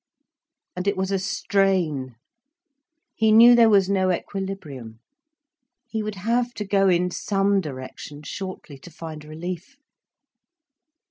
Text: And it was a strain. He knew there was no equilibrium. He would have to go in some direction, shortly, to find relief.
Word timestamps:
And 0.75 0.87
it 0.87 0.97
was 0.97 1.11
a 1.11 1.19
strain. 1.19 2.15
He 3.13 3.31
knew 3.31 3.53
there 3.53 3.69
was 3.69 3.87
no 3.87 4.11
equilibrium. 4.11 4.99
He 5.87 6.01
would 6.01 6.15
have 6.15 6.55
to 6.55 6.65
go 6.65 6.89
in 6.89 7.11
some 7.11 7.61
direction, 7.61 8.23
shortly, 8.23 8.79
to 8.79 8.89
find 8.89 9.23
relief. 9.23 9.77